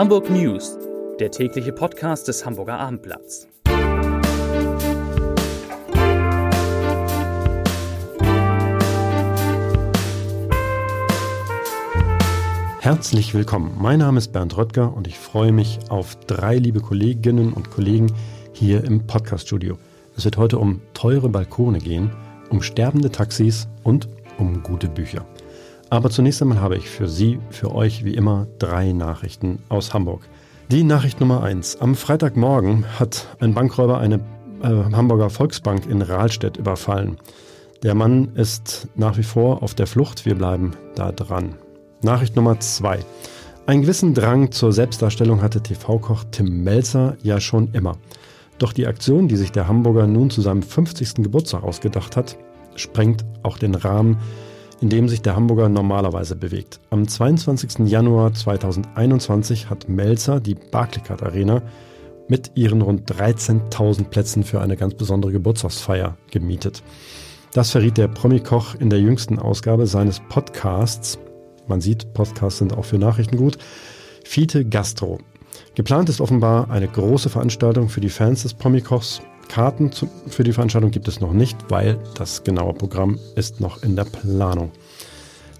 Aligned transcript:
Hamburg 0.00 0.30
News, 0.30 0.78
der 1.18 1.30
tägliche 1.30 1.72
Podcast 1.74 2.26
des 2.26 2.46
Hamburger 2.46 2.78
Abendblatts. 2.78 3.46
Herzlich 12.80 13.34
willkommen. 13.34 13.76
Mein 13.78 13.98
Name 13.98 14.16
ist 14.16 14.32
Bernd 14.32 14.56
Röttger 14.56 14.96
und 14.96 15.06
ich 15.06 15.18
freue 15.18 15.52
mich 15.52 15.78
auf 15.90 16.16
drei 16.26 16.56
liebe 16.56 16.80
Kolleginnen 16.80 17.52
und 17.52 17.70
Kollegen 17.70 18.10
hier 18.54 18.82
im 18.84 19.06
Podcaststudio. 19.06 19.76
Es 20.16 20.24
wird 20.24 20.38
heute 20.38 20.56
um 20.56 20.80
teure 20.94 21.28
Balkone 21.28 21.78
gehen, 21.78 22.10
um 22.48 22.62
sterbende 22.62 23.10
Taxis 23.10 23.68
und 23.82 24.08
um 24.38 24.62
gute 24.62 24.88
Bücher. 24.88 25.26
Aber 25.90 26.08
zunächst 26.08 26.40
einmal 26.40 26.60
habe 26.60 26.76
ich 26.76 26.88
für 26.88 27.08
Sie, 27.08 27.40
für 27.50 27.74
euch 27.74 28.04
wie 28.04 28.14
immer 28.14 28.46
drei 28.60 28.92
Nachrichten 28.92 29.58
aus 29.68 29.92
Hamburg. 29.92 30.22
Die 30.70 30.84
Nachricht 30.84 31.18
Nummer 31.18 31.42
eins: 31.42 31.80
Am 31.80 31.96
Freitagmorgen 31.96 32.86
hat 33.00 33.26
ein 33.40 33.54
Bankräuber 33.54 33.98
eine 33.98 34.20
äh, 34.62 34.68
Hamburger 34.92 35.30
Volksbank 35.30 35.86
in 35.86 36.00
Rahlstedt 36.00 36.56
überfallen. 36.56 37.18
Der 37.82 37.96
Mann 37.96 38.36
ist 38.36 38.86
nach 38.94 39.18
wie 39.18 39.24
vor 39.24 39.64
auf 39.64 39.74
der 39.74 39.88
Flucht. 39.88 40.26
Wir 40.26 40.36
bleiben 40.36 40.76
da 40.94 41.10
dran. 41.10 41.56
Nachricht 42.02 42.36
Nummer 42.36 42.60
zwei: 42.60 43.00
Einen 43.66 43.82
gewissen 43.82 44.14
Drang 44.14 44.52
zur 44.52 44.72
Selbstdarstellung 44.72 45.42
hatte 45.42 45.60
TV-Koch 45.60 46.22
Tim 46.30 46.62
Melzer 46.62 47.16
ja 47.20 47.40
schon 47.40 47.72
immer. 47.72 47.96
Doch 48.60 48.72
die 48.72 48.86
Aktion, 48.86 49.26
die 49.26 49.36
sich 49.36 49.50
der 49.50 49.66
Hamburger 49.66 50.06
nun 50.06 50.30
zu 50.30 50.40
seinem 50.40 50.62
50. 50.62 51.14
Geburtstag 51.14 51.64
ausgedacht 51.64 52.16
hat, 52.16 52.36
sprengt 52.76 53.24
auch 53.42 53.58
den 53.58 53.74
Rahmen 53.74 54.18
in 54.80 54.88
dem 54.88 55.08
sich 55.08 55.22
der 55.22 55.36
Hamburger 55.36 55.68
normalerweise 55.68 56.36
bewegt. 56.36 56.80
Am 56.90 57.06
22. 57.06 57.86
Januar 57.86 58.32
2021 58.32 59.68
hat 59.68 59.88
Melzer 59.88 60.40
die 60.40 60.54
Barclaycard 60.54 61.22
Arena 61.22 61.62
mit 62.28 62.52
ihren 62.54 62.80
rund 62.80 63.10
13.000 63.10 64.04
Plätzen 64.04 64.44
für 64.44 64.60
eine 64.60 64.76
ganz 64.76 64.94
besondere 64.94 65.32
Geburtstagsfeier 65.32 66.16
gemietet. 66.30 66.82
Das 67.52 67.72
verriet 67.72 67.98
der 67.98 68.08
Promi-Koch 68.08 68.76
in 68.76 68.90
der 68.90 69.00
jüngsten 69.00 69.38
Ausgabe 69.38 69.86
seines 69.86 70.20
Podcasts. 70.28 71.18
Man 71.66 71.80
sieht, 71.80 72.14
Podcasts 72.14 72.60
sind 72.60 72.76
auch 72.76 72.84
für 72.84 72.98
Nachrichten 72.98 73.36
gut. 73.36 73.58
Fiete 74.24 74.64
Gastro. 74.64 75.18
Geplant 75.74 76.08
ist 76.08 76.20
offenbar 76.20 76.70
eine 76.70 76.86
große 76.86 77.28
Veranstaltung 77.28 77.88
für 77.88 78.00
die 78.00 78.08
Fans 78.08 78.42
des 78.42 78.54
Promi-Kochs 78.54 79.20
Karten 79.50 79.90
zu, 79.90 80.08
für 80.28 80.44
die 80.44 80.52
Veranstaltung 80.52 80.92
gibt 80.92 81.08
es 81.08 81.20
noch 81.20 81.32
nicht, 81.32 81.56
weil 81.70 81.98
das 82.14 82.44
genaue 82.44 82.72
Programm 82.72 83.18
ist 83.34 83.60
noch 83.60 83.82
in 83.82 83.96
der 83.96 84.04
Planung. 84.04 84.70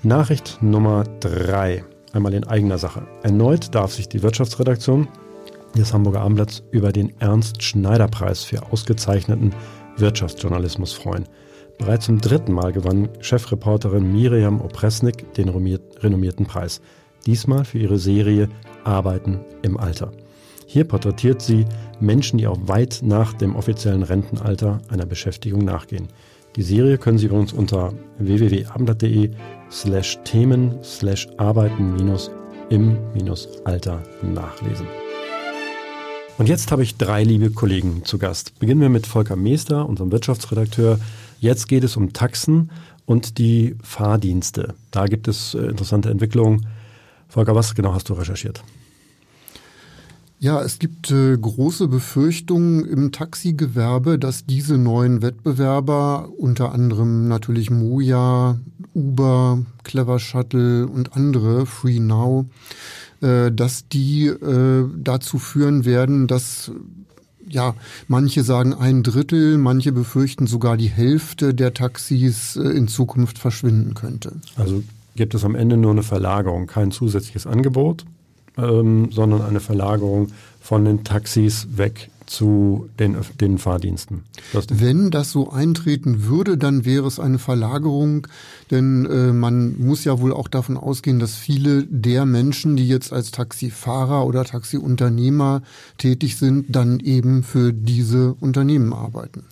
Nachricht 0.05 0.59
Nummer 0.63 1.03
drei, 1.19 1.85
einmal 2.13 2.35
in 2.35 2.45
eigener 2.45 2.79
Sache. 2.79 3.03
Erneut 3.25 3.75
darf 3.75 3.93
sich 3.93 4.09
die 4.09 4.23
Wirtschaftsredaktion 4.23 5.09
des 5.77 5.93
Hamburger 5.93 6.21
Abendblatts 6.21 6.63
über 6.71 6.93
den 6.93 7.13
Ernst-Schneider-Preis 7.19 8.45
für 8.45 8.63
ausgezeichneten 8.71 9.53
Wirtschaftsjournalismus 9.97 10.93
freuen. 10.93 11.29
Bereits 11.77 12.07
zum 12.07 12.21
dritten 12.21 12.53
Mal 12.53 12.73
gewann 12.73 13.09
Chefreporterin 13.19 14.13
Miriam 14.13 14.61
Opresnik 14.61 15.35
den 15.35 15.49
renommierten 15.49 16.47
Preis. 16.47 16.81
Diesmal 17.27 17.65
für 17.65 17.79
ihre 17.79 17.99
Serie 17.99 18.49
Arbeiten 18.85 19.41
im 19.63 19.77
Alter. 19.77 20.13
Hier 20.73 20.85
porträtiert 20.85 21.43
sie 21.43 21.65
Menschen, 21.99 22.39
die 22.39 22.47
auch 22.47 22.69
weit 22.69 23.01
nach 23.03 23.33
dem 23.33 23.57
offiziellen 23.57 24.05
Rentenalter 24.05 24.81
einer 24.89 25.05
Beschäftigung 25.05 25.65
nachgehen. 25.65 26.07
Die 26.55 26.63
Serie 26.63 26.97
können 26.97 27.19
Sie 27.19 27.27
übrigens 27.27 27.53
unter 27.53 27.93
www.abendblatt.de 28.19 29.33
slash 29.69 30.21
Themen 30.23 30.79
slash 30.85 31.27
Arbeiten 31.39 31.95
minus 31.95 32.31
im 32.69 32.97
minus 33.15 33.49
Alter 33.65 34.01
nachlesen. 34.23 34.87
Und 36.39 36.49
jetzt 36.49 36.71
habe 36.71 36.85
ich 36.85 36.97
drei 36.97 37.25
liebe 37.25 37.51
Kollegen 37.51 38.05
zu 38.05 38.19
Gast. 38.19 38.57
Beginnen 38.61 38.81
wir 38.81 38.91
mit 38.91 39.09
Volker 39.09 39.35
Meester, 39.35 39.89
unserem 39.89 40.13
Wirtschaftsredakteur. 40.13 41.01
Jetzt 41.41 41.67
geht 41.67 41.83
es 41.83 41.97
um 41.97 42.13
Taxen 42.13 42.71
und 43.07 43.39
die 43.39 43.75
Fahrdienste. 43.83 44.75
Da 44.93 45.07
gibt 45.07 45.27
es 45.27 45.55
äh, 45.55 45.63
interessante 45.63 46.11
Entwicklungen. 46.11 46.69
Volker, 47.27 47.57
was 47.57 47.75
genau 47.75 47.93
hast 47.93 48.09
du 48.09 48.13
recherchiert? 48.13 48.63
Ja, 50.43 50.63
es 50.63 50.79
gibt 50.79 51.11
äh, 51.11 51.37
große 51.37 51.87
Befürchtungen 51.89 52.87
im 52.87 53.13
Taxigewerbe, 53.13 54.19
dass 54.19 54.47
diese 54.47 54.79
neuen 54.79 55.21
Wettbewerber, 55.21 56.31
unter 56.39 56.73
anderem 56.73 57.29
natürlich 57.29 57.71
Moja, 57.71 58.59
Uber, 58.95 59.61
Clever 59.85 60.19
Shuttle 60.19 60.87
und 60.87 61.15
andere, 61.15 61.67
Free 61.67 62.01
Now, 62.01 62.47
äh, 63.21 63.53
dass 63.53 63.87
die 63.89 64.29
äh, 64.29 64.89
dazu 64.97 65.39
führen 65.39 65.85
werden, 65.85 66.27
dass 66.27 66.73
ja, 67.47 67.75
manche 68.09 68.43
sagen 68.43 68.73
ein 68.73 69.03
Drittel, 69.03 69.59
manche 69.59 69.93
befürchten 69.93 70.47
sogar 70.47 70.79
die 70.79 70.89
Hälfte 70.89 71.53
der 71.53 71.75
Taxis 71.75 72.57
äh, 72.57 72.63
in 72.63 72.89
Zukunft 72.89 73.39
verschwinden 73.39 73.93
könnte. 73.93 74.41
Also 74.57 74.83
gibt 75.17 75.35
es 75.35 75.45
am 75.45 75.55
Ende 75.55 75.77
nur 75.77 75.91
eine 75.91 76.03
Verlagerung, 76.03 76.67
kein 76.67 76.93
zusätzliches 76.93 77.47
Angebot? 77.47 78.07
Ähm, 78.63 79.11
sondern 79.11 79.43
eine 79.43 79.61
Verlagerung 79.61 80.29
von 80.61 80.85
den 80.85 81.05
Taxis 81.05 81.67
weg 81.77 82.11
zu 82.31 82.89
den, 83.01 83.17
den 83.41 83.59
Fahrdiensten. 83.59 84.23
Das 84.53 84.67
Wenn 84.71 85.11
das 85.11 85.33
so 85.33 85.51
eintreten 85.51 86.27
würde, 86.27 86.57
dann 86.57 86.85
wäre 86.85 87.07
es 87.09 87.19
eine 87.19 87.41
Verlagerung, 87.41 88.29
denn 88.71 89.05
äh, 89.07 89.33
man 89.33 89.77
muss 89.81 90.05
ja 90.05 90.21
wohl 90.21 90.33
auch 90.33 90.47
davon 90.47 90.77
ausgehen, 90.77 91.19
dass 91.19 91.35
viele 91.35 91.83
der 91.85 92.27
Menschen, 92.27 92.77
die 92.77 92.87
jetzt 92.87 93.13
als 93.13 93.33
Taxifahrer 93.33 94.25
oder 94.27 94.45
Taxiunternehmer 94.45 95.63
tätig 95.99 96.37
sind, 96.37 96.67
dann 96.69 97.01
eben 97.01 97.43
für 97.43 97.73
diese 97.73 98.35
Unternehmen 98.35 98.93
arbeiten. 98.93 99.43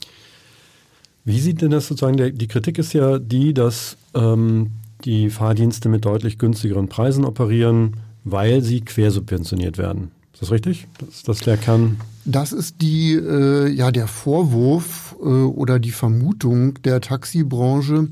Wie 1.24 1.40
sieht 1.40 1.60
denn 1.62 1.72
das 1.72 1.88
sozusagen, 1.88 2.38
die 2.38 2.48
Kritik 2.48 2.78
ist 2.78 2.92
ja 2.92 3.18
die, 3.18 3.54
dass 3.54 3.96
ähm, 4.14 4.70
die 5.04 5.30
Fahrdienste 5.30 5.88
mit 5.88 6.04
deutlich 6.04 6.38
günstigeren 6.38 6.88
Preisen 6.88 7.24
operieren, 7.24 7.96
weil 8.24 8.62
sie 8.62 8.80
quersubventioniert 8.80 9.78
werden. 9.78 10.12
Ist 10.32 10.42
das 10.42 10.50
richtig? 10.52 10.86
Das 10.98 11.08
ist 11.08 11.28
das 11.28 11.40
der 11.40 11.56
Kern? 11.56 11.96
Das 12.24 12.52
ist 12.52 12.80
die, 12.80 13.14
äh, 13.14 13.68
ja, 13.70 13.90
der 13.90 14.06
Vorwurf 14.06 15.16
äh, 15.18 15.24
oder 15.24 15.80
die 15.80 15.90
Vermutung 15.90 16.80
der 16.82 17.00
Taxibranche, 17.00 18.06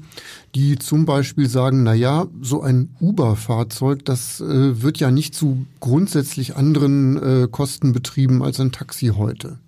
die 0.57 0.77
zum 0.77 1.05
Beispiel 1.05 1.49
sagen, 1.49 1.85
na 1.85 1.95
ja, 1.95 2.27
so 2.41 2.63
ein 2.63 2.89
Uber-Fahrzeug, 2.99 4.05
das 4.05 4.41
äh, 4.41 4.83
wird 4.83 4.99
ja 4.99 5.13
nicht 5.13 5.37
zu 5.37 5.67
grundsätzlich 5.79 6.57
anderen 6.57 7.45
äh, 7.45 7.49
Kosten 7.49 7.93
betrieben 7.93 8.43
als 8.43 8.59
ein 8.59 8.73
Taxi 8.73 9.13
heute. 9.17 9.59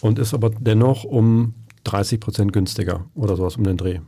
Und 0.00 0.18
ist 0.18 0.34
aber 0.34 0.50
dennoch 0.50 1.04
um 1.04 1.54
30 1.84 2.18
Prozent 2.18 2.52
günstiger 2.52 3.04
oder 3.14 3.36
sowas 3.36 3.56
um 3.56 3.62
den 3.62 3.76
Dreh. 3.76 4.00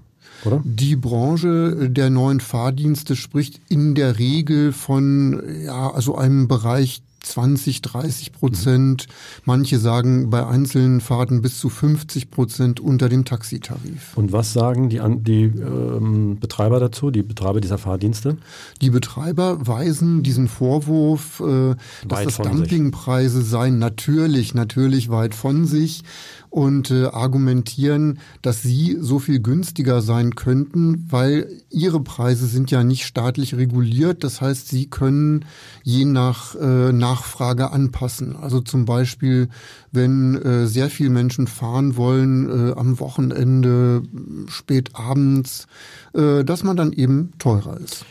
Oder? 0.45 0.63
Die 0.65 0.97
Branche 0.97 1.91
der 1.91 2.11
neuen 2.11 2.41
Fahrdienste 2.41 3.17
spricht 3.17 3.61
in 3.69 3.95
der 3.95 4.19
Regel 4.19 4.73
von 4.73 5.43
ja, 5.65 5.91
also 5.91 6.17
einem 6.17 6.49
Bereich 6.49 7.03
20, 7.23 7.83
30 7.83 8.33
Prozent. 8.33 9.07
Mhm. 9.07 9.43
Manche 9.45 9.79
sagen 9.79 10.31
bei 10.31 10.47
einzelnen 10.47 11.01
Fahrten 11.01 11.43
bis 11.43 11.59
zu 11.59 11.69
50 11.69 12.31
Prozent 12.31 12.81
unter 12.81 13.09
dem 13.09 13.25
Taxitarif. 13.25 14.17
Und 14.17 14.33
was 14.33 14.53
sagen 14.53 14.89
die, 14.89 15.01
die 15.19 15.45
ähm, 15.45 16.39
Betreiber 16.41 16.81
dazu, 16.81 17.11
die 17.11 17.23
Betreiber 17.23 17.61
dieser 17.61 17.79
Fahrdienste? 17.79 18.39
Die 18.81 18.91
Betreiber 18.91 19.67
weisen 19.67 20.23
diesen 20.23 20.49
Vorwurf, 20.49 21.41
äh, 21.41 21.75
dass 22.07 22.25
das 22.25 22.37
Dumpingpreise 22.39 23.43
seien, 23.43 23.79
natürlich, 23.79 24.55
natürlich 24.55 25.11
weit 25.11 25.35
von 25.35 25.67
sich 25.67 26.03
und 26.51 26.91
äh, 26.91 27.07
argumentieren, 27.07 28.19
dass 28.43 28.63
sie 28.63 28.99
so 29.01 29.21
viel 29.21 29.41
günstiger 29.41 30.03
sein 30.03 30.35
könnten, 30.35 31.07
weil 31.09 31.49
ihre 31.71 32.01
Preise 32.01 32.47
sind 32.47 32.71
ja 32.73 32.83
nicht 32.83 33.07
staatlich 33.07 33.55
reguliert. 33.55 34.25
Das 34.25 34.41
heißt, 34.41 34.69
sie 34.69 34.91
können 34.91 35.45
je 35.85 36.05
nach 36.05 36.57
äh, 36.57 36.93
Nachfrage 36.93 37.71
anpassen. 37.71 38.37
Also 38.37 38.61
zum 38.61 38.85
Beispiel, 38.85 39.49
wenn 39.93 40.35
äh, 40.37 40.67
sehr 40.67 40.91
viele 40.91 41.11
Menschen 41.11 41.47
fahren 41.47 41.97
wollen 41.97 42.49
äh, 42.49 42.73
am 42.73 42.99
Wochenende, 42.99 44.03
spät 44.49 44.91
abends, 44.95 45.69
äh, 46.15 46.45
dass 46.45 46.65
man 46.65 46.77
dann 46.77 46.93
eben 46.93 47.33
teurer 47.39 47.79
ist. 47.79 48.05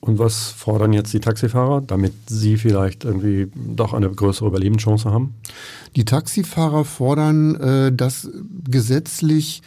Und 0.00 0.18
was 0.18 0.50
fordern 0.50 0.92
jetzt 0.92 1.12
die 1.12 1.20
Taxifahrer, 1.20 1.80
damit 1.80 2.12
sie 2.26 2.56
vielleicht 2.56 3.04
irgendwie 3.04 3.48
doch 3.54 3.92
eine 3.92 4.08
größere 4.08 4.48
Überlebenschance 4.48 5.10
haben? 5.10 5.34
Die 5.96 6.04
Taxifahrer 6.04 6.84
fordern, 6.84 7.56
äh, 7.56 7.92
dass 7.92 8.28
gesetzlich 8.68 9.62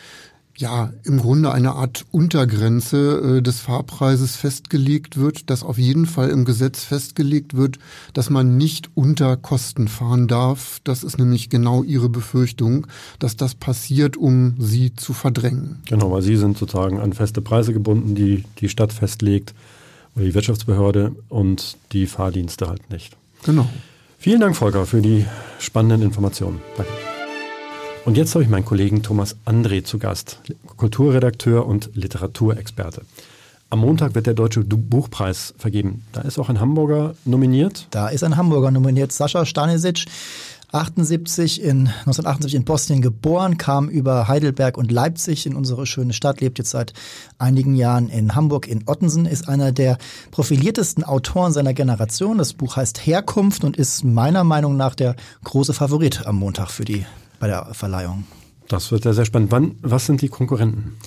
ja 0.59 0.91
im 1.03 1.19
Grunde 1.19 1.51
eine 1.51 1.71
Art 1.73 2.05
Untergrenze 2.11 3.37
äh, 3.37 3.41
des 3.41 3.61
Fahrpreises 3.61 4.35
festgelegt 4.35 5.17
wird, 5.17 5.49
dass 5.49 5.63
auf 5.63 5.77
jeden 5.77 6.05
Fall 6.05 6.29
im 6.29 6.43
Gesetz 6.43 6.83
festgelegt 6.83 7.55
wird, 7.55 7.79
dass 8.13 8.29
man 8.29 8.57
nicht 8.57 8.89
unter 8.93 9.37
Kosten 9.37 9.87
fahren 9.87 10.27
darf. 10.27 10.79
Das 10.83 11.03
ist 11.03 11.17
nämlich 11.17 11.49
genau 11.49 11.83
ihre 11.83 12.09
Befürchtung, 12.09 12.87
dass 13.19 13.37
das 13.37 13.55
passiert, 13.55 14.17
um 14.17 14.55
sie 14.59 14.93
zu 14.95 15.13
verdrängen. 15.13 15.81
Genau, 15.87 16.11
weil 16.11 16.21
sie 16.21 16.35
sind 16.35 16.57
sozusagen 16.57 16.99
an 16.99 17.13
feste 17.13 17.41
Preise 17.41 17.73
gebunden, 17.73 18.15
die 18.15 18.43
die 18.59 18.69
Stadt 18.69 18.91
festlegt 18.91 19.53
die 20.23 20.33
Wirtschaftsbehörde 20.33 21.13
und 21.29 21.77
die 21.91 22.05
Fahrdienste 22.05 22.67
halt 22.67 22.89
nicht. 22.89 23.15
Genau. 23.43 23.67
Vielen 24.17 24.41
Dank, 24.41 24.55
Volker, 24.55 24.85
für 24.85 25.01
die 25.01 25.25
spannenden 25.59 26.01
Informationen. 26.01 26.61
Danke. 26.75 26.91
Und 28.05 28.17
jetzt 28.17 28.33
habe 28.33 28.43
ich 28.43 28.49
meinen 28.49 28.65
Kollegen 28.65 29.03
Thomas 29.03 29.35
André 29.45 29.83
zu 29.83 29.99
Gast, 29.99 30.39
Kulturredakteur 30.77 31.65
und 31.65 31.91
Literaturexperte. 31.93 33.03
Am 33.69 33.79
Montag 33.79 34.15
wird 34.15 34.25
der 34.25 34.33
Deutsche 34.33 34.61
Buchpreis 34.61 35.53
vergeben. 35.57 36.03
Da 36.11 36.21
ist 36.21 36.39
auch 36.39 36.49
ein 36.49 36.59
Hamburger 36.59 37.13
nominiert. 37.23 37.85
Da 37.91 38.09
ist 38.09 38.23
ein 38.23 38.35
Hamburger 38.35 38.71
nominiert, 38.71 39.11
Sascha 39.11 39.45
Stanisic. 39.45 40.05
78 40.71 41.61
in, 41.61 41.87
1978 41.87 42.55
in 42.55 42.63
Bosnien 42.63 43.01
geboren, 43.01 43.57
kam 43.57 43.89
über 43.89 44.27
Heidelberg 44.27 44.77
und 44.77 44.91
Leipzig 44.91 45.45
in 45.45 45.55
unsere 45.55 45.85
schöne 45.85 46.13
Stadt, 46.13 46.41
lebt 46.41 46.59
jetzt 46.59 46.69
seit 46.69 46.93
einigen 47.39 47.75
Jahren 47.75 48.09
in 48.09 48.35
Hamburg 48.35 48.67
in 48.67 48.83
Ottensen, 48.87 49.25
ist 49.25 49.47
einer 49.49 49.71
der 49.71 49.97
profiliertesten 50.31 51.03
Autoren 51.03 51.53
seiner 51.53 51.73
Generation. 51.73 52.37
Das 52.37 52.53
Buch 52.53 52.75
heißt 52.75 53.05
Herkunft 53.05 53.63
und 53.63 53.77
ist 53.77 54.03
meiner 54.03 54.43
Meinung 54.43 54.77
nach 54.77 54.93
der 54.93 55.15
große 55.43 55.73
Favorit 55.73 56.25
am 56.27 56.35
Montag 56.35 56.69
für 56.69 56.85
die, 56.85 57.05
bei 57.39 57.47
der 57.47 57.73
Verleihung. 57.73 58.25
Das 58.67 58.91
wird 58.91 59.05
ja 59.05 59.13
sehr 59.13 59.25
spannend. 59.25 59.51
Wann, 59.51 59.75
was 59.81 60.05
sind 60.05 60.21
die 60.21 60.29
Konkurrenten? 60.29 60.97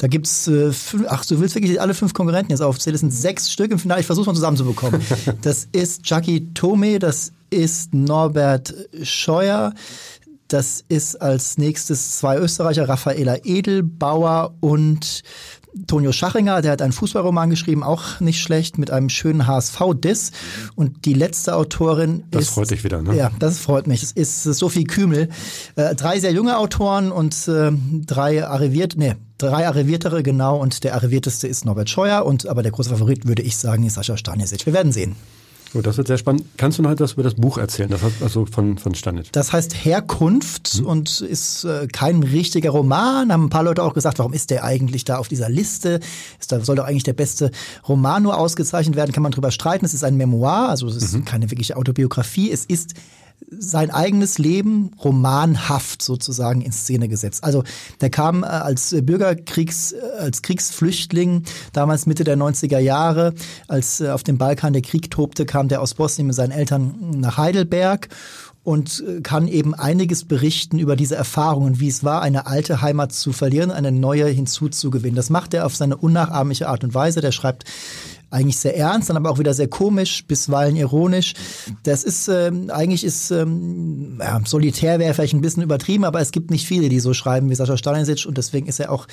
Da 0.00 0.06
gibt's 0.06 0.48
äh, 0.48 0.72
fünf, 0.72 1.04
ach, 1.10 1.26
du 1.26 1.40
willst 1.40 1.54
wirklich 1.54 1.78
alle 1.78 1.92
fünf 1.92 2.14
Konkurrenten 2.14 2.52
jetzt 2.52 2.62
aufzählen. 2.62 2.94
Das 2.94 3.00
sind 3.02 3.12
sechs 3.12 3.52
Stück 3.52 3.70
im 3.70 3.78
Finale. 3.78 4.00
Ich 4.00 4.06
versuche 4.06 4.24
mal 4.24 4.34
zusammenzubekommen. 4.34 5.02
das 5.42 5.68
ist 5.72 6.08
Jackie 6.08 6.54
Tome, 6.54 6.98
das 6.98 7.32
ist 7.50 7.92
Norbert 7.92 8.74
Scheuer. 9.02 9.74
Das 10.48 10.82
ist 10.88 11.16
als 11.20 11.58
nächstes 11.58 12.16
zwei 12.16 12.38
Österreicher, 12.38 12.88
Raffaela 12.88 13.44
Edelbauer 13.44 14.54
und 14.60 15.20
Tonio 15.86 16.12
Schachinger, 16.12 16.62
der 16.62 16.72
hat 16.72 16.82
einen 16.82 16.92
Fußballroman 16.92 17.50
geschrieben, 17.50 17.82
auch 17.82 18.20
nicht 18.20 18.40
schlecht, 18.40 18.78
mit 18.78 18.90
einem 18.90 19.08
schönen 19.08 19.46
HSV-Diss. 19.46 20.32
Und 20.74 21.04
die 21.04 21.14
letzte 21.14 21.54
Autorin 21.54 22.24
das 22.30 22.42
ist... 22.42 22.48
Das 22.48 22.54
freut 22.54 22.70
dich 22.70 22.84
wieder, 22.84 23.02
ne? 23.02 23.16
Ja, 23.16 23.30
das 23.38 23.58
freut 23.58 23.86
mich. 23.86 24.02
Es 24.02 24.12
ist 24.12 24.42
Sophie 24.42 24.84
Kümel. 24.84 25.28
Äh, 25.76 25.94
drei 25.94 26.18
sehr 26.20 26.32
junge 26.32 26.58
Autoren 26.58 27.12
und 27.12 27.48
äh, 27.48 27.72
drei 28.06 28.46
arriviert, 28.46 28.94
nee, 28.96 29.14
drei 29.38 29.66
Arriviertere, 29.66 30.22
genau. 30.22 30.58
Und 30.58 30.84
der 30.84 30.94
Arrivierteste 30.94 31.48
ist 31.48 31.64
Norbert 31.64 31.90
Scheuer. 31.90 32.24
Und 32.24 32.46
aber 32.46 32.62
der 32.62 32.72
große 32.72 32.90
Favorit, 32.90 33.26
würde 33.26 33.42
ich 33.42 33.56
sagen, 33.56 33.84
ist 33.84 33.94
Sascha 33.94 34.16
Stanisic. 34.16 34.66
Wir 34.66 34.72
werden 34.72 34.92
sehen. 34.92 35.16
Oh, 35.72 35.80
das 35.80 35.96
wird 35.96 36.08
sehr 36.08 36.18
spannend. 36.18 36.44
Kannst 36.56 36.78
du 36.78 36.82
noch 36.82 36.90
etwas 36.90 37.12
über 37.12 37.22
das 37.22 37.34
Buch 37.34 37.56
erzählen? 37.56 37.88
Das 37.88 38.02
hat 38.02 38.12
also 38.22 38.44
von, 38.44 38.76
von 38.76 38.94
Stanic. 38.94 39.32
Das 39.32 39.52
heißt 39.52 39.84
Herkunft 39.84 40.80
mhm. 40.80 40.86
und 40.86 41.20
ist 41.20 41.64
äh, 41.64 41.86
kein 41.86 42.22
richtiger 42.24 42.70
Roman. 42.70 43.32
Haben 43.32 43.44
ein 43.44 43.50
paar 43.50 43.62
Leute 43.62 43.82
auch 43.84 43.94
gesagt, 43.94 44.18
warum 44.18 44.32
ist 44.32 44.50
der 44.50 44.64
eigentlich 44.64 45.04
da 45.04 45.18
auf 45.18 45.28
dieser 45.28 45.48
Liste? 45.48 46.00
Ist 46.40 46.50
da 46.50 46.60
soll 46.64 46.76
doch 46.76 46.84
eigentlich 46.84 47.04
der 47.04 47.12
beste 47.12 47.52
Roman 47.88 48.24
nur 48.24 48.36
ausgezeichnet 48.36 48.96
werden? 48.96 49.12
Kann 49.12 49.22
man 49.22 49.32
drüber 49.32 49.52
streiten. 49.52 49.84
Es 49.84 49.94
ist 49.94 50.02
ein 50.02 50.16
Memoir, 50.16 50.68
also 50.68 50.88
es 50.88 50.96
ist 50.96 51.14
mhm. 51.14 51.24
keine 51.24 51.50
wirkliche 51.50 51.76
Autobiografie. 51.76 52.50
Es 52.50 52.64
ist 52.64 52.94
sein 53.50 53.90
eigenes 53.90 54.38
Leben 54.38 54.92
romanhaft 55.02 56.02
sozusagen 56.02 56.60
in 56.60 56.72
Szene 56.72 57.08
gesetzt. 57.08 57.44
Also 57.44 57.64
der 58.00 58.10
kam 58.10 58.42
äh, 58.42 58.46
als 58.46 58.94
Bürgerkriegs, 59.02 59.92
äh, 59.92 59.98
als 60.18 60.42
Kriegsflüchtling, 60.42 61.44
damals 61.72 62.06
Mitte 62.06 62.24
der 62.24 62.36
90er 62.36 62.78
Jahre, 62.78 63.34
als 63.68 64.00
äh, 64.00 64.10
auf 64.10 64.22
dem 64.22 64.38
Balkan 64.38 64.72
der 64.72 64.82
Krieg 64.82 65.10
tobte, 65.10 65.46
kam 65.46 65.68
der 65.68 65.80
aus 65.80 65.94
Bosnien 65.94 66.26
mit 66.26 66.36
seinen 66.36 66.52
Eltern 66.52 66.94
nach 67.16 67.38
Heidelberg 67.38 68.08
und 68.62 69.02
kann 69.22 69.48
eben 69.48 69.74
einiges 69.74 70.24
berichten 70.24 70.78
über 70.78 70.94
diese 70.94 71.16
Erfahrungen, 71.16 71.80
wie 71.80 71.88
es 71.88 72.04
war, 72.04 72.20
eine 72.20 72.46
alte 72.46 72.82
Heimat 72.82 73.12
zu 73.12 73.32
verlieren, 73.32 73.70
eine 73.70 73.90
neue 73.90 74.26
hinzuzugewinnen. 74.26 75.16
Das 75.16 75.30
macht 75.30 75.54
er 75.54 75.64
auf 75.64 75.74
seine 75.74 75.96
unnachahmliche 75.96 76.68
Art 76.68 76.84
und 76.84 76.92
Weise. 76.92 77.22
Der 77.22 77.32
schreibt 77.32 77.64
eigentlich 78.30 78.58
sehr 78.58 78.76
ernst, 78.76 79.10
dann 79.10 79.16
aber 79.16 79.30
auch 79.30 79.38
wieder 79.38 79.54
sehr 79.54 79.68
komisch, 79.68 80.24
bisweilen 80.26 80.76
ironisch. 80.76 81.34
Das 81.82 82.04
ist 82.04 82.28
ähm, 82.28 82.70
eigentlich 82.70 83.04
ist 83.04 83.30
ähm, 83.30 84.18
ja, 84.20 84.40
solitär 84.44 84.98
wäre 84.98 85.14
vielleicht 85.14 85.34
ein 85.34 85.40
bisschen 85.40 85.62
übertrieben, 85.62 86.04
aber 86.04 86.20
es 86.20 86.30
gibt 86.30 86.50
nicht 86.50 86.66
viele, 86.66 86.88
die 86.88 87.00
so 87.00 87.12
schreiben 87.12 87.50
wie 87.50 87.54
Sascha 87.54 87.76
Stalinic 87.76 88.26
und 88.26 88.38
deswegen 88.38 88.66
ist 88.66 88.78
er 88.78 88.92
auch 88.92 89.06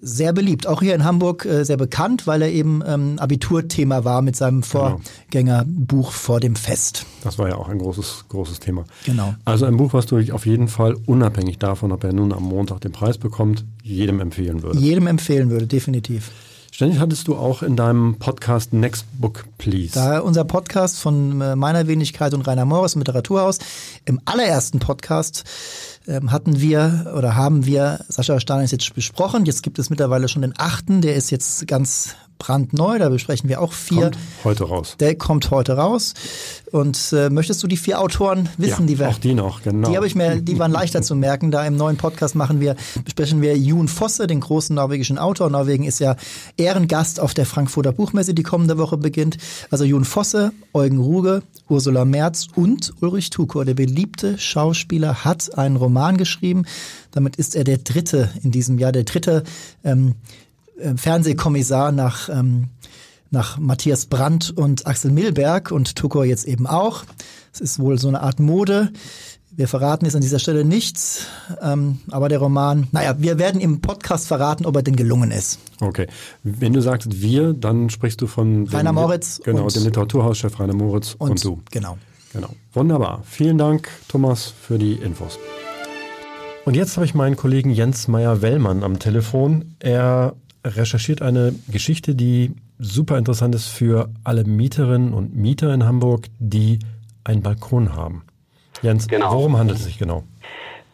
sehr 0.00 0.32
beliebt. 0.32 0.66
Auch 0.66 0.80
hier 0.80 0.94
in 0.94 1.04
Hamburg 1.04 1.44
äh, 1.44 1.64
sehr 1.64 1.76
bekannt, 1.76 2.26
weil 2.26 2.42
er 2.42 2.50
eben 2.50 2.82
ähm, 2.86 3.18
Abiturthema 3.18 4.04
war 4.04 4.22
mit 4.22 4.36
seinem 4.36 4.62
genau. 4.62 5.00
Vorgängerbuch 5.30 6.10
vor 6.10 6.40
dem 6.40 6.56
Fest. 6.56 7.06
Das 7.22 7.38
war 7.38 7.48
ja 7.48 7.56
auch 7.56 7.68
ein 7.68 7.78
großes 7.78 8.26
großes 8.28 8.60
Thema. 8.60 8.84
Genau. 9.04 9.34
Also 9.44 9.66
ein 9.66 9.76
Buch, 9.76 9.92
was 9.92 10.06
du 10.06 10.18
auf 10.32 10.46
jeden 10.46 10.68
Fall 10.68 10.96
unabhängig 11.06 11.58
davon, 11.58 11.92
ob 11.92 12.04
er 12.04 12.12
nun 12.12 12.32
am 12.32 12.42
Montag 12.42 12.80
den 12.80 12.92
Preis 12.92 13.18
bekommt, 13.18 13.64
jedem 13.82 14.20
empfehlen 14.20 14.62
würde. 14.62 14.78
Jedem 14.78 15.06
empfehlen 15.06 15.50
würde, 15.50 15.66
definitiv. 15.66 16.30
Ständig 16.76 17.00
hattest 17.00 17.26
du 17.26 17.36
auch 17.36 17.62
in 17.62 17.74
deinem 17.74 18.16
Podcast 18.18 18.74
Next 18.74 19.06
Book 19.18 19.46
Please. 19.56 19.94
Da 19.94 20.18
unser 20.18 20.44
Podcast 20.44 21.00
von 21.00 21.40
äh, 21.40 21.56
meiner 21.56 21.86
Wenigkeit 21.86 22.34
und 22.34 22.46
Rainer 22.46 22.66
Morris 22.66 22.94
im 22.94 23.00
Literaturhaus. 23.00 23.60
Im 24.04 24.20
allerersten 24.26 24.78
Podcast 24.78 25.44
ähm, 26.06 26.32
hatten 26.32 26.60
wir 26.60 27.14
oder 27.16 27.34
haben 27.34 27.64
wir 27.64 28.04
Sascha 28.10 28.38
Stanisic 28.40 28.92
besprochen. 28.94 29.46
Jetzt 29.46 29.62
gibt 29.62 29.78
es 29.78 29.88
mittlerweile 29.88 30.28
schon 30.28 30.42
den 30.42 30.52
achten, 30.58 31.00
der 31.00 31.14
ist 31.14 31.30
jetzt 31.30 31.66
ganz 31.66 32.14
brandneu, 32.38 32.98
da 32.98 33.08
besprechen 33.08 33.48
wir 33.48 33.60
auch 33.60 33.72
vier. 33.72 34.10
Kommt 34.10 34.18
heute 34.44 34.64
raus. 34.64 34.96
Der 35.00 35.14
kommt 35.16 35.50
heute 35.50 35.74
raus. 35.74 36.14
Und 36.72 37.12
äh, 37.12 37.30
möchtest 37.30 37.62
du 37.62 37.66
die 37.66 37.76
vier 37.76 38.00
Autoren 38.00 38.48
wissen, 38.58 38.82
ja, 38.82 38.86
die 38.86 38.98
wir? 38.98 39.08
Auch 39.08 39.18
die 39.18 39.34
noch, 39.34 39.62
genau. 39.62 39.88
Die 39.88 39.96
habe 39.96 40.06
ich 40.06 40.14
mir, 40.14 40.40
die 40.40 40.58
waren 40.58 40.72
leichter 40.72 41.02
zu 41.02 41.14
merken. 41.14 41.50
Da 41.50 41.64
im 41.64 41.76
neuen 41.76 41.96
Podcast 41.96 42.34
machen 42.34 42.60
wir, 42.60 42.76
besprechen 43.04 43.40
wir 43.40 43.56
Jon 43.56 43.88
Fosse, 43.88 44.26
den 44.26 44.40
großen 44.40 44.74
norwegischen 44.74 45.18
Autor. 45.18 45.48
Norwegen 45.48 45.84
ist 45.84 46.00
ja 46.00 46.16
Ehrengast 46.56 47.20
auf 47.20 47.34
der 47.34 47.46
Frankfurter 47.46 47.92
Buchmesse, 47.92 48.34
die 48.34 48.42
kommende 48.42 48.78
Woche 48.78 48.96
beginnt. 48.96 49.38
Also 49.70 49.84
Jon 49.84 50.04
Fosse, 50.04 50.52
Eugen 50.74 50.98
Ruge, 50.98 51.42
Ursula 51.68 52.04
Merz 52.04 52.48
und 52.54 52.92
Ulrich 53.00 53.30
Tukor, 53.30 53.64
der 53.64 53.74
beliebte 53.74 54.38
Schauspieler, 54.38 55.24
hat 55.24 55.56
einen 55.56 55.76
Roman 55.76 56.16
geschrieben. 56.16 56.64
Damit 57.12 57.36
ist 57.36 57.56
er 57.56 57.64
der 57.64 57.78
dritte 57.78 58.28
in 58.42 58.50
diesem 58.50 58.78
Jahr, 58.78 58.92
der 58.92 59.04
dritte 59.04 59.44
ähm, 59.84 60.08
äh, 60.08 60.45
Fernsehkommissar 60.96 61.92
nach, 61.92 62.28
ähm, 62.28 62.68
nach 63.30 63.58
Matthias 63.58 64.06
Brandt 64.06 64.50
und 64.50 64.86
Axel 64.86 65.10
Milberg 65.10 65.70
und 65.70 65.96
Tukor 65.96 66.24
jetzt 66.24 66.46
eben 66.46 66.66
auch. 66.66 67.04
Es 67.52 67.60
ist 67.60 67.78
wohl 67.78 67.98
so 67.98 68.08
eine 68.08 68.22
Art 68.22 68.40
Mode. 68.40 68.90
Wir 69.50 69.68
verraten 69.68 70.04
jetzt 70.04 70.14
an 70.14 70.20
dieser 70.20 70.38
Stelle 70.38 70.66
nichts, 70.66 71.28
ähm, 71.62 72.00
aber 72.10 72.28
der 72.28 72.40
Roman, 72.40 72.88
naja, 72.92 73.16
wir 73.18 73.38
werden 73.38 73.58
im 73.58 73.80
Podcast 73.80 74.28
verraten, 74.28 74.66
ob 74.66 74.76
er 74.76 74.82
denn 74.82 74.96
gelungen 74.96 75.30
ist. 75.30 75.58
Okay. 75.80 76.08
Wenn 76.42 76.74
du 76.74 76.82
sagst 76.82 77.22
wir, 77.22 77.54
dann 77.54 77.88
sprichst 77.88 78.20
du 78.20 78.26
von 78.26 78.68
Rainer 78.68 78.90
dem, 78.90 78.96
Moritz. 78.96 79.40
Genau, 79.42 79.64
und, 79.64 79.74
dem 79.74 79.84
Literaturhauschef 79.84 80.60
Rainer 80.60 80.74
Moritz 80.74 81.14
und, 81.18 81.30
und 81.30 81.44
du. 81.44 81.62
Genau. 81.70 81.96
Genau. 82.34 82.50
Wunderbar. 82.74 83.22
Vielen 83.24 83.56
Dank, 83.56 83.88
Thomas, 84.08 84.52
für 84.60 84.76
die 84.76 84.92
Infos. 84.92 85.38
Und 86.66 86.76
jetzt 86.76 86.96
habe 86.96 87.06
ich 87.06 87.14
meinen 87.14 87.36
Kollegen 87.36 87.70
Jens 87.70 88.08
Meyer-Wellmann 88.08 88.82
am 88.82 88.98
Telefon. 88.98 89.76
Er 89.78 90.34
recherchiert 90.66 91.22
eine 91.22 91.54
Geschichte, 91.68 92.14
die 92.14 92.52
super 92.78 93.18
interessant 93.18 93.54
ist 93.54 93.68
für 93.68 94.10
alle 94.24 94.44
Mieterinnen 94.44 95.12
und 95.12 95.34
Mieter 95.34 95.72
in 95.72 95.84
Hamburg, 95.84 96.26
die 96.38 96.78
einen 97.24 97.42
Balkon 97.42 97.94
haben. 97.94 98.24
Jens, 98.82 99.08
genau. 99.08 99.32
worum 99.32 99.56
handelt 99.56 99.78
es 99.78 99.84
sich 99.84 99.98
genau? 99.98 100.24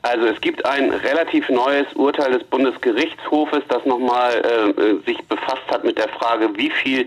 Also 0.03 0.27
es 0.27 0.41
gibt 0.41 0.65
ein 0.67 0.91
relativ 0.91 1.49
neues 1.49 1.87
Urteil 1.95 2.33
des 2.33 2.45
Bundesgerichtshofes, 2.45 3.63
das 3.69 3.85
nochmal 3.87 4.35
äh, 4.35 5.07
sich 5.07 5.19
befasst 5.29 5.63
hat 5.69 5.85
mit 5.85 5.97
der 5.97 6.09
Frage, 6.09 6.51
wie 6.57 6.71
viel 6.71 7.07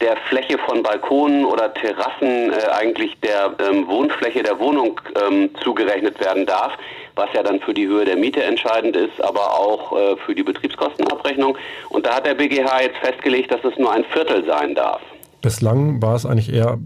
der 0.00 0.16
Fläche 0.28 0.58
von 0.58 0.82
Balkonen 0.82 1.44
oder 1.44 1.72
Terrassen 1.74 2.52
äh, 2.52 2.66
eigentlich 2.72 3.18
der 3.20 3.54
ähm, 3.58 3.86
Wohnfläche 3.86 4.42
der 4.42 4.58
Wohnung 4.58 5.00
ähm, 5.22 5.50
zugerechnet 5.62 6.18
werden 6.20 6.46
darf, 6.46 6.72
was 7.16 7.28
ja 7.34 7.42
dann 7.42 7.60
für 7.60 7.74
die 7.74 7.86
Höhe 7.86 8.04
der 8.04 8.16
Miete 8.16 8.42
entscheidend 8.42 8.96
ist, 8.96 9.20
aber 9.20 9.58
auch 9.58 9.96
äh, 9.96 10.16
für 10.24 10.34
die 10.34 10.42
Betriebskostenabrechnung. 10.42 11.56
Und 11.90 12.06
da 12.06 12.16
hat 12.16 12.26
der 12.26 12.34
BGH 12.34 12.82
jetzt 12.82 12.96
festgelegt, 12.98 13.52
dass 13.52 13.64
es 13.64 13.76
nur 13.78 13.92
ein 13.92 14.04
Viertel 14.04 14.44
sein 14.44 14.74
darf. 14.74 15.00
Bislang 15.42 16.00
war 16.02 16.14
es 16.14 16.26
eigentlich 16.26 16.52
eher 16.52 16.78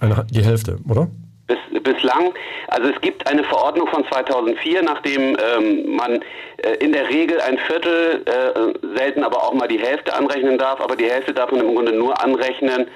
eine, 0.00 0.26
die 0.30 0.44
Hälfte, 0.44 0.78
oder? 0.88 1.08
Bis, 1.46 1.58
bislang, 1.82 2.32
also 2.68 2.88
es 2.88 3.00
gibt 3.00 3.26
eine 3.26 3.42
Verordnung 3.44 3.88
von 3.88 4.04
2004, 4.06 4.82
nachdem 4.82 5.36
ähm, 5.36 5.96
man 5.96 6.22
äh, 6.58 6.74
in 6.80 6.92
der 6.92 7.08
Regel 7.08 7.40
ein 7.40 7.58
Viertel, 7.58 8.22
äh, 8.26 8.96
selten 8.96 9.24
aber 9.24 9.38
auch 9.38 9.52
mal 9.52 9.66
die 9.66 9.80
Hälfte 9.80 10.14
anrechnen 10.14 10.58
darf, 10.58 10.80
aber 10.80 10.96
die 10.96 11.10
Hälfte 11.10 11.34
darf 11.34 11.50
man 11.50 11.60
im 11.60 11.74
Grunde 11.74 11.92
nur 11.92 12.22
anrechnen, 12.22 12.86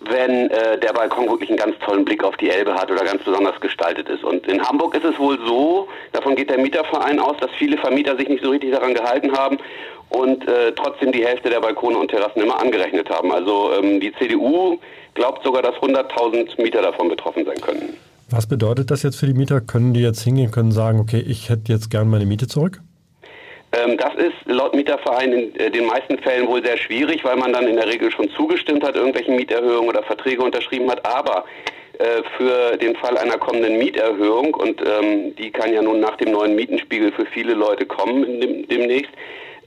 wenn 0.00 0.50
äh, 0.50 0.78
der 0.78 0.92
Balkon 0.92 1.28
wirklich 1.28 1.50
einen 1.50 1.58
ganz 1.58 1.76
tollen 1.84 2.04
Blick 2.04 2.22
auf 2.22 2.36
die 2.36 2.50
Elbe 2.50 2.74
hat 2.74 2.90
oder 2.90 3.04
ganz 3.04 3.22
besonders 3.22 3.60
gestaltet 3.60 4.08
ist. 4.08 4.24
Und 4.24 4.46
in 4.46 4.62
Hamburg 4.62 4.94
ist 4.94 5.04
es 5.04 5.18
wohl 5.18 5.38
so, 5.46 5.88
davon 6.12 6.36
geht 6.36 6.50
der 6.50 6.58
Mieterverein 6.58 7.18
aus, 7.18 7.36
dass 7.40 7.50
viele 7.58 7.76
Vermieter 7.76 8.16
sich 8.16 8.28
nicht 8.28 8.42
so 8.42 8.50
richtig 8.50 8.72
daran 8.72 8.94
gehalten 8.94 9.32
haben 9.32 9.58
und 10.10 10.46
äh, 10.48 10.72
trotzdem 10.72 11.12
die 11.12 11.24
Hälfte 11.24 11.50
der 11.50 11.60
Balkone 11.60 11.98
und 11.98 12.10
Terrassen 12.10 12.42
immer 12.42 12.60
angerechnet 12.60 13.10
haben. 13.10 13.32
Also 13.32 13.72
ähm, 13.74 14.00
die 14.00 14.12
CDU 14.14 14.78
glaubt 15.14 15.44
sogar, 15.44 15.62
dass 15.62 15.74
100.000 15.76 16.60
Mieter 16.62 16.82
davon 16.82 17.08
betroffen 17.08 17.44
sein 17.44 17.60
können. 17.60 17.94
Was 18.30 18.46
bedeutet 18.46 18.90
das 18.90 19.02
jetzt 19.02 19.16
für 19.16 19.26
die 19.26 19.34
Mieter? 19.34 19.60
Können 19.60 19.94
die 19.94 20.00
jetzt 20.00 20.22
hingehen, 20.22 20.50
können 20.50 20.70
sagen, 20.70 21.00
okay, 21.00 21.22
ich 21.26 21.48
hätte 21.48 21.72
jetzt 21.72 21.90
gern 21.90 22.08
meine 22.08 22.26
Miete 22.26 22.46
zurück? 22.46 22.80
Ähm, 23.72 23.98
das 23.98 24.14
ist 24.14 24.34
laut 24.46 24.74
Mieterverein 24.74 25.32
in 25.32 25.56
äh, 25.56 25.70
den 25.70 25.86
meisten 25.86 26.18
Fällen 26.18 26.48
wohl 26.48 26.64
sehr 26.64 26.78
schwierig, 26.78 27.22
weil 27.24 27.36
man 27.36 27.52
dann 27.52 27.66
in 27.66 27.76
der 27.76 27.86
Regel 27.86 28.10
schon 28.10 28.30
zugestimmt 28.30 28.82
hat, 28.82 28.96
irgendwelchen 28.96 29.36
Mieterhöhungen 29.36 29.88
oder 29.88 30.02
Verträge 30.02 30.42
unterschrieben 30.42 30.90
hat. 30.90 31.04
Aber 31.04 31.44
äh, 31.98 32.22
für 32.36 32.76
den 32.76 32.96
Fall 32.96 33.18
einer 33.18 33.36
kommenden 33.36 33.76
Mieterhöhung 33.78 34.54
und 34.54 34.80
ähm, 34.80 35.34
die 35.36 35.50
kann 35.50 35.72
ja 35.72 35.82
nun 35.82 36.00
nach 36.00 36.16
dem 36.16 36.30
neuen 36.30 36.54
Mietenspiegel 36.54 37.12
für 37.12 37.26
viele 37.26 37.54
Leute 37.54 37.84
kommen 37.84 38.40
dem, 38.40 38.68
demnächst 38.68 39.10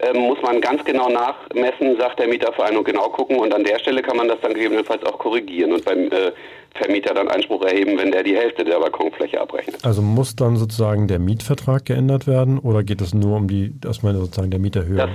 ähm, 0.01 0.21
muss 0.21 0.41
man 0.41 0.61
ganz 0.61 0.83
genau 0.83 1.09
nachmessen, 1.09 1.97
sagt 1.97 2.19
der 2.19 2.27
Mieterverein 2.27 2.77
und 2.77 2.85
genau 2.85 3.09
gucken 3.09 3.37
und 3.37 3.53
an 3.53 3.63
der 3.63 3.79
Stelle 3.79 4.01
kann 4.01 4.17
man 4.17 4.27
das 4.27 4.39
dann 4.41 4.53
gegebenenfalls 4.53 5.03
auch 5.05 5.17
korrigieren 5.19 5.73
und 5.73 5.85
beim 5.85 6.05
äh, 6.11 6.31
Vermieter 6.73 7.13
dann 7.13 7.27
Einspruch 7.27 7.63
erheben, 7.63 7.97
wenn 7.97 8.11
der 8.11 8.23
die 8.23 8.35
Hälfte 8.35 8.63
der 8.63 8.79
Balkonfläche 8.79 9.41
abrechnet. 9.41 9.83
Also 9.83 10.01
muss 10.01 10.35
dann 10.37 10.55
sozusagen 10.55 11.07
der 11.07 11.19
Mietvertrag 11.19 11.85
geändert 11.85 12.27
werden 12.27 12.59
oder 12.59 12.83
geht 12.83 13.01
es 13.01 13.13
nur 13.13 13.35
um 13.35 13.47
die, 13.47 13.73
dass 13.79 14.03
man 14.03 14.15
sozusagen 14.15 14.51
der 14.51 14.59
Mieterhöhe? 14.59 15.09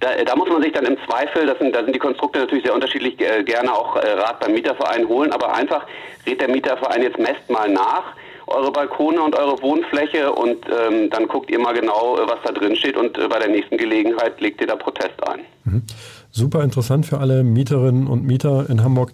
Da, 0.00 0.08
da, 0.24 0.36
muss 0.36 0.48
man 0.48 0.62
sich 0.62 0.72
dann 0.72 0.84
im 0.84 0.96
Zweifel, 1.06 1.46
das 1.46 1.58
sind, 1.58 1.74
da 1.74 1.84
sind 1.84 1.94
die 1.94 2.00
Konstrukte 2.00 2.40
natürlich 2.40 2.64
sehr 2.64 2.74
unterschiedlich, 2.74 3.20
äh, 3.20 3.44
gerne 3.44 3.72
auch 3.72 3.96
äh, 3.96 4.10
Rat 4.12 4.40
beim 4.40 4.52
Mieterverein 4.52 5.06
holen, 5.06 5.32
aber 5.32 5.54
einfach 5.54 5.86
rät 6.26 6.40
der 6.40 6.48
Mieterverein 6.48 7.02
jetzt 7.02 7.18
messt 7.18 7.48
mal 7.48 7.68
nach 7.68 8.14
eure 8.46 8.70
Balkone 8.70 9.20
und 9.20 9.34
eure 9.34 9.60
Wohnfläche 9.60 10.32
und 10.32 10.58
ähm, 10.66 11.10
dann 11.10 11.26
guckt 11.26 11.50
ihr 11.50 11.58
mal 11.58 11.74
genau, 11.74 12.16
was 12.26 12.38
da 12.44 12.52
drin 12.52 12.76
steht 12.76 12.96
und 12.96 13.18
äh, 13.18 13.28
bei 13.28 13.38
der 13.38 13.48
nächsten 13.48 13.76
Gelegenheit 13.76 14.40
legt 14.40 14.60
ihr 14.60 14.66
da 14.66 14.76
Protest 14.76 15.14
ein. 15.28 15.40
Mhm. 15.64 15.82
Super 16.30 16.62
interessant 16.62 17.06
für 17.06 17.18
alle 17.18 17.42
Mieterinnen 17.42 18.06
und 18.06 18.24
Mieter 18.24 18.68
in 18.68 18.84
Hamburg. 18.84 19.12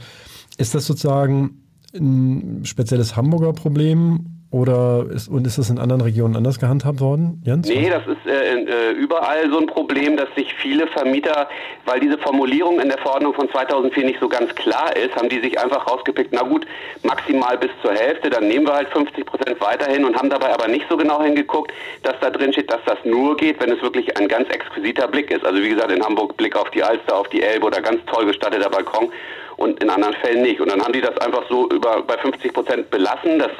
Ist 0.58 0.74
das 0.74 0.86
sozusagen 0.86 1.62
ein 1.94 2.64
spezielles 2.64 3.16
Hamburger 3.16 3.52
Problem 3.52 4.41
oder 4.52 5.06
ist, 5.10 5.28
und 5.28 5.46
ist 5.46 5.56
das 5.56 5.70
in 5.70 5.78
anderen 5.78 6.02
Regionen 6.02 6.36
anders 6.36 6.60
gehandhabt 6.60 7.00
worden, 7.00 7.42
Jens? 7.42 7.66
Nee, 7.68 7.88
das 7.88 8.06
ist 8.06 8.26
äh, 8.26 8.60
äh, 8.60 8.92
überall 8.92 9.50
so 9.50 9.58
ein 9.58 9.66
Problem, 9.66 10.18
dass 10.18 10.28
sich 10.36 10.52
viele 10.54 10.86
Vermieter, 10.88 11.48
weil 11.86 12.00
diese 12.00 12.18
Formulierung 12.18 12.78
in 12.78 12.90
der 12.90 12.98
Verordnung 12.98 13.32
von 13.32 13.50
2004 13.50 14.04
nicht 14.04 14.20
so 14.20 14.28
ganz 14.28 14.54
klar 14.54 14.94
ist, 14.94 15.16
haben 15.16 15.30
die 15.30 15.40
sich 15.40 15.58
einfach 15.58 15.88
rausgepickt, 15.88 16.34
na 16.34 16.42
gut, 16.42 16.66
maximal 17.02 17.56
bis 17.56 17.70
zur 17.80 17.94
Hälfte, 17.94 18.28
dann 18.28 18.46
nehmen 18.46 18.66
wir 18.66 18.74
halt 18.74 18.88
50 18.90 19.24
Prozent 19.24 19.58
weiterhin 19.58 20.04
und 20.04 20.16
haben 20.16 20.28
dabei 20.28 20.52
aber 20.52 20.68
nicht 20.68 20.84
so 20.90 20.98
genau 20.98 21.22
hingeguckt, 21.22 21.72
dass 22.02 22.14
da 22.20 22.28
drin 22.28 22.52
steht, 22.52 22.70
dass 22.70 22.84
das 22.84 22.98
nur 23.04 23.38
geht, 23.38 23.58
wenn 23.58 23.72
es 23.72 23.80
wirklich 23.80 24.14
ein 24.18 24.28
ganz 24.28 24.50
exquisiter 24.50 25.08
Blick 25.08 25.30
ist. 25.30 25.46
Also 25.46 25.62
wie 25.62 25.70
gesagt, 25.70 25.90
in 25.90 26.04
Hamburg 26.04 26.36
Blick 26.36 26.56
auf 26.56 26.70
die 26.72 26.82
Alster, 26.82 27.16
auf 27.16 27.28
die 27.30 27.42
Elbe 27.42 27.68
oder 27.68 27.80
ganz 27.80 28.04
toll 28.04 28.26
gestatteter 28.26 28.68
Balkon 28.68 29.10
und 29.56 29.82
in 29.82 29.88
anderen 29.88 30.14
Fällen 30.16 30.42
nicht. 30.42 30.60
Und 30.60 30.70
dann 30.70 30.82
haben 30.82 30.92
die 30.92 31.00
das 31.00 31.16
einfach 31.18 31.44
so 31.48 31.70
über 31.70 32.02
bei 32.02 32.18
50 32.18 32.52
Prozent 32.52 32.90
belassen. 32.90 33.38
Das 33.38 33.50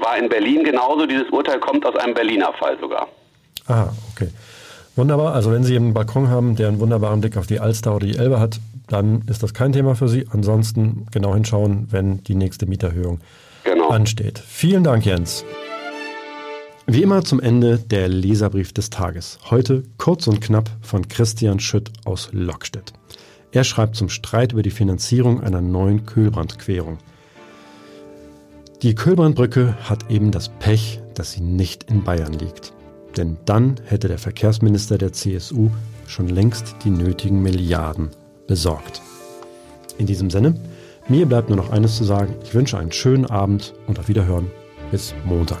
war 0.00 0.18
in 0.18 0.28
Berlin 0.28 0.64
genauso. 0.64 1.06
Dieses 1.06 1.28
Urteil 1.30 1.60
kommt 1.60 1.84
aus 1.86 1.96
einem 1.96 2.14
Berliner 2.14 2.52
Fall 2.54 2.78
sogar. 2.80 3.08
Ah, 3.66 3.88
okay. 4.12 4.28
Wunderbar. 4.96 5.34
Also 5.34 5.52
wenn 5.52 5.62
Sie 5.62 5.76
einen 5.76 5.94
Balkon 5.94 6.28
haben, 6.28 6.56
der 6.56 6.68
einen 6.68 6.80
wunderbaren 6.80 7.20
Blick 7.20 7.36
auf 7.36 7.46
die 7.46 7.60
Alster 7.60 7.94
oder 7.94 8.06
die 8.06 8.16
Elbe 8.16 8.40
hat, 8.40 8.58
dann 8.88 9.22
ist 9.28 9.42
das 9.42 9.54
kein 9.54 9.72
Thema 9.72 9.94
für 9.94 10.08
Sie. 10.08 10.26
Ansonsten 10.30 11.06
genau 11.12 11.34
hinschauen, 11.34 11.86
wenn 11.90 12.24
die 12.24 12.34
nächste 12.34 12.66
Mieterhöhung 12.66 13.20
genau. 13.64 13.88
ansteht. 13.90 14.38
Vielen 14.38 14.82
Dank, 14.82 15.04
Jens. 15.04 15.44
Wie 16.86 17.02
immer 17.02 17.22
zum 17.22 17.38
Ende 17.38 17.78
der 17.78 18.08
Leserbrief 18.08 18.72
des 18.72 18.88
Tages. 18.88 19.38
Heute 19.50 19.82
kurz 19.98 20.26
und 20.26 20.40
knapp 20.40 20.70
von 20.80 21.06
Christian 21.06 21.60
Schütt 21.60 21.92
aus 22.06 22.30
Lockstedt. 22.32 22.94
Er 23.52 23.64
schreibt 23.64 23.94
zum 23.94 24.08
Streit 24.08 24.52
über 24.52 24.62
die 24.62 24.70
Finanzierung 24.70 25.42
einer 25.42 25.60
neuen 25.60 26.06
Kühlbrandquerung. 26.06 26.98
Die 28.82 28.94
Kölbrandbrücke 28.94 29.76
hat 29.82 30.08
eben 30.08 30.30
das 30.30 30.50
Pech, 30.60 31.00
dass 31.14 31.32
sie 31.32 31.40
nicht 31.40 31.90
in 31.90 32.04
Bayern 32.04 32.32
liegt. 32.32 32.72
Denn 33.16 33.36
dann 33.44 33.74
hätte 33.84 34.06
der 34.06 34.18
Verkehrsminister 34.18 34.98
der 34.98 35.12
CSU 35.12 35.70
schon 36.06 36.28
längst 36.28 36.76
die 36.84 36.90
nötigen 36.90 37.42
Milliarden 37.42 38.10
besorgt. 38.46 39.02
In 39.98 40.06
diesem 40.06 40.30
Sinne, 40.30 40.54
mir 41.08 41.26
bleibt 41.26 41.48
nur 41.48 41.56
noch 41.56 41.70
eines 41.70 41.96
zu 41.96 42.04
sagen. 42.04 42.36
Ich 42.44 42.54
wünsche 42.54 42.78
einen 42.78 42.92
schönen 42.92 43.26
Abend 43.26 43.74
und 43.88 43.98
auf 43.98 44.06
Wiederhören. 44.06 44.48
Bis 44.92 45.12
Montag. 45.24 45.60